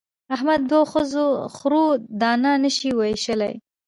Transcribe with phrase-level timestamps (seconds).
[0.35, 1.83] احمد د دوو خرو
[2.21, 3.53] دانه نه شي وېشلای.